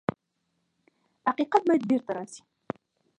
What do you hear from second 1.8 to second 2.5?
بېرته راشي.